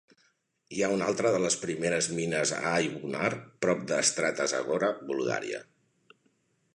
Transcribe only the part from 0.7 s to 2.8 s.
Hi ha una altra de les primeres mines a